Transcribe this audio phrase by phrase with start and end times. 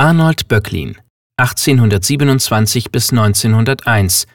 [0.00, 0.96] Arnold Böcklin,
[1.38, 4.28] 1827 bis 1901,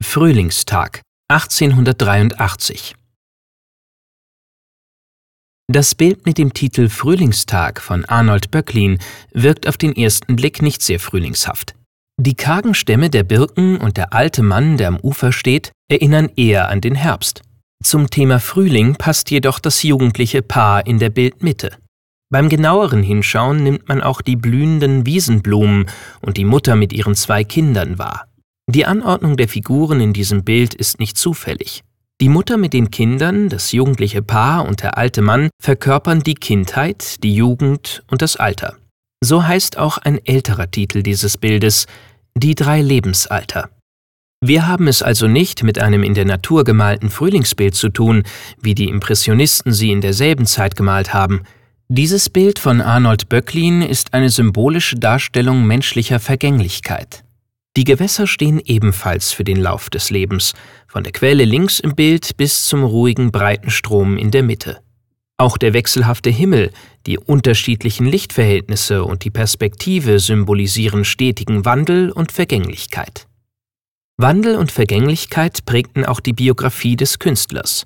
[0.00, 2.94] Frühlingstag, 1883.
[5.66, 9.00] Das Bild mit dem Titel Frühlingstag von Arnold Böcklin
[9.32, 11.74] wirkt auf den ersten Blick nicht sehr frühlingshaft.
[12.16, 16.68] Die kargen Stämme der Birken und der alte Mann, der am Ufer steht, erinnern eher
[16.68, 17.42] an den Herbst.
[17.82, 21.76] Zum Thema Frühling passt jedoch das jugendliche Paar in der Bildmitte.
[22.32, 25.86] Beim genaueren Hinschauen nimmt man auch die blühenden Wiesenblumen
[26.20, 28.28] und die Mutter mit ihren zwei Kindern wahr.
[28.70, 31.82] Die Anordnung der Figuren in diesem Bild ist nicht zufällig.
[32.20, 37.24] Die Mutter mit den Kindern, das jugendliche Paar und der alte Mann verkörpern die Kindheit,
[37.24, 38.76] die Jugend und das Alter.
[39.24, 41.86] So heißt auch ein älterer Titel dieses Bildes
[42.36, 43.70] Die drei Lebensalter.
[44.40, 48.22] Wir haben es also nicht mit einem in der Natur gemalten Frühlingsbild zu tun,
[48.60, 51.42] wie die Impressionisten sie in derselben Zeit gemalt haben–
[51.92, 57.24] dieses Bild von Arnold Böcklin ist eine symbolische Darstellung menschlicher Vergänglichkeit.
[57.76, 60.54] Die Gewässer stehen ebenfalls für den Lauf des Lebens,
[60.86, 64.80] von der Quelle links im Bild bis zum ruhigen breiten Strom in der Mitte.
[65.36, 66.70] Auch der wechselhafte Himmel,
[67.06, 73.26] die unterschiedlichen Lichtverhältnisse und die Perspektive symbolisieren stetigen Wandel und Vergänglichkeit.
[74.16, 77.84] Wandel und Vergänglichkeit prägten auch die Biografie des Künstlers.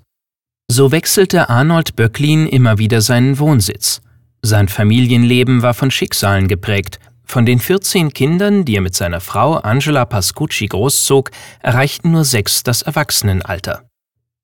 [0.77, 4.03] So wechselte Arnold Böcklin immer wieder seinen Wohnsitz.
[4.43, 6.99] Sein Familienleben war von Schicksalen geprägt.
[7.25, 12.65] Von den 14 Kindern, die er mit seiner Frau Angela Pascucci großzog, erreichten nur sechs
[12.65, 13.85] das Erwachsenenalter.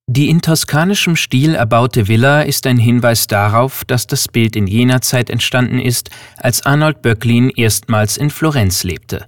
[0.07, 5.01] Die in toskanischem Stil erbaute Villa ist ein Hinweis darauf, dass das Bild in jener
[5.01, 9.25] Zeit entstanden ist, als Arnold Böcklin erstmals in Florenz lebte.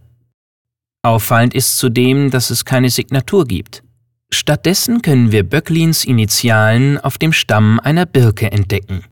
[1.02, 3.84] Auffallend ist zudem, dass es keine Signatur gibt.
[4.34, 9.06] Stattdessen können wir Böcklins Initialen auf dem Stamm einer Birke entdecken.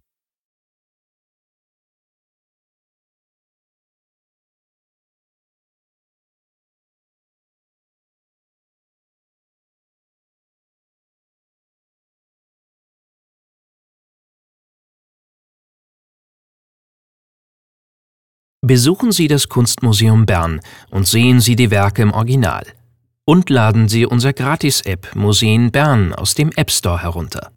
[18.65, 22.80] Besuchen Sie das Kunstmuseum Bern und sehen Sie die Werke im Original
[23.25, 27.51] und laden Sie unser Gratis-App Museen Bern aus dem App Store herunter.